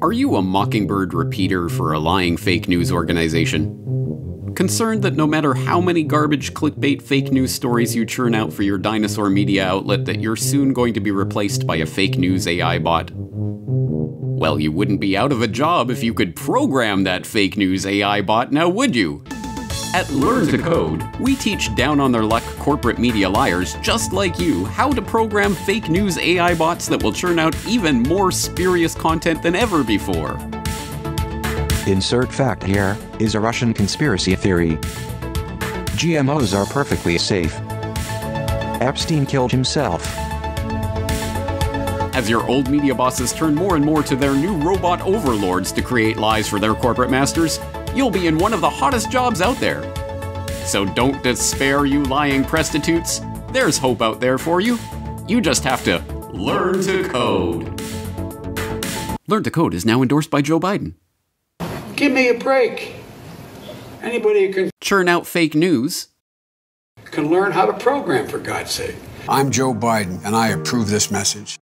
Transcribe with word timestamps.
Are 0.00 0.12
you 0.12 0.36
a 0.36 0.42
mockingbird 0.42 1.12
repeater 1.12 1.68
for 1.68 1.92
a 1.92 1.98
lying 1.98 2.36
fake 2.36 2.68
news 2.68 2.92
organization? 2.92 4.54
Concerned 4.54 5.02
that 5.02 5.16
no 5.16 5.26
matter 5.26 5.54
how 5.54 5.80
many 5.80 6.04
garbage 6.04 6.54
clickbait 6.54 7.02
fake 7.02 7.32
news 7.32 7.52
stories 7.52 7.96
you 7.96 8.06
churn 8.06 8.32
out 8.32 8.52
for 8.52 8.62
your 8.62 8.78
dinosaur 8.78 9.28
media 9.28 9.66
outlet 9.66 10.04
that 10.04 10.20
you're 10.20 10.36
soon 10.36 10.72
going 10.72 10.94
to 10.94 11.00
be 11.00 11.10
replaced 11.10 11.66
by 11.66 11.74
a 11.74 11.86
fake 11.86 12.16
news 12.16 12.46
AI 12.46 12.78
bot? 12.78 13.10
Well, 13.12 14.60
you 14.60 14.70
wouldn't 14.70 15.00
be 15.00 15.16
out 15.16 15.32
of 15.32 15.42
a 15.42 15.48
job 15.48 15.90
if 15.90 16.04
you 16.04 16.14
could 16.14 16.36
program 16.36 17.02
that 17.02 17.26
fake 17.26 17.56
news 17.56 17.84
AI 17.84 18.22
bot, 18.22 18.52
now 18.52 18.68
would 18.68 18.94
you? 18.94 19.24
At 19.94 20.06
Learn2Code, 20.06 21.18
we 21.18 21.34
teach 21.34 21.74
down 21.74 21.98
on 21.98 22.12
their 22.12 22.24
luck 22.24 22.44
corporate 22.68 22.98
media 22.98 23.26
liars 23.26 23.76
just 23.76 24.12
like 24.12 24.38
you 24.38 24.66
how 24.66 24.92
to 24.92 25.00
program 25.00 25.54
fake 25.54 25.88
news 25.88 26.18
AI 26.18 26.54
bots 26.54 26.86
that 26.86 27.02
will 27.02 27.14
churn 27.14 27.38
out 27.38 27.56
even 27.66 28.02
more 28.02 28.30
spurious 28.30 28.94
content 28.94 29.42
than 29.42 29.54
ever 29.56 29.82
before. 29.82 30.32
Insert 31.86 32.30
fact 32.30 32.62
here 32.62 32.94
is 33.18 33.34
a 33.34 33.40
Russian 33.40 33.72
conspiracy 33.72 34.34
theory. 34.34 34.76
GMOs 35.96 36.54
are 36.54 36.66
perfectly 36.66 37.16
safe. 37.16 37.58
Epstein 38.82 39.24
killed 39.24 39.50
himself. 39.50 40.06
As 42.14 42.28
your 42.28 42.46
old 42.50 42.68
media 42.68 42.94
bosses 42.94 43.32
turn 43.32 43.54
more 43.54 43.76
and 43.76 43.84
more 43.84 44.02
to 44.02 44.14
their 44.14 44.34
new 44.34 44.54
robot 44.58 45.00
overlords 45.00 45.72
to 45.72 45.80
create 45.80 46.18
lies 46.18 46.46
for 46.46 46.60
their 46.60 46.74
corporate 46.74 47.10
masters, 47.10 47.60
you'll 47.94 48.10
be 48.10 48.26
in 48.26 48.36
one 48.36 48.52
of 48.52 48.60
the 48.60 48.68
hottest 48.68 49.10
jobs 49.10 49.40
out 49.40 49.56
there. 49.56 49.80
So 50.68 50.84
don't 50.84 51.22
despair, 51.22 51.86
you 51.86 52.02
lying 52.04 52.44
prostitutes. 52.44 53.22
There's 53.52 53.78
hope 53.78 54.02
out 54.02 54.20
there 54.20 54.36
for 54.36 54.60
you. 54.60 54.78
You 55.26 55.40
just 55.40 55.64
have 55.64 55.82
to 55.84 55.98
learn 56.30 56.82
to 56.82 57.08
code. 57.08 57.64
Learn2Code 59.28 59.74
is 59.74 59.84
now 59.84 60.02
endorsed 60.02 60.30
by 60.30 60.42
Joe 60.42 60.60
Biden. 60.60 60.94
Give 61.96 62.12
me 62.12 62.28
a 62.28 62.34
break. 62.38 62.94
Anybody 64.02 64.46
who 64.46 64.52
can, 64.52 64.70
Churn 64.80 65.08
out 65.08 65.26
fake 65.26 65.54
news. 65.54 66.08
can 67.04 67.30
learn 67.30 67.52
how 67.52 67.66
to 67.66 67.72
program, 67.72 68.28
for 68.28 68.38
God's 68.38 68.70
sake. 68.70 68.94
I'm 69.28 69.50
Joe 69.50 69.74
Biden, 69.74 70.24
and 70.24 70.36
I 70.36 70.48
approve 70.48 70.88
this 70.88 71.10
message. 71.10 71.58